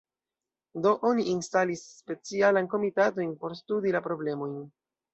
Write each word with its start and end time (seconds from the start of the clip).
Do 0.85 0.93
oni 1.09 1.25
instalis 1.33 1.85
specialajn 1.99 2.73
komitatojn 2.75 3.39
por 3.45 3.57
studi 3.63 3.99
la 3.99 4.07
problemojn. 4.11 4.61